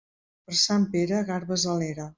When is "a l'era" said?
1.75-2.09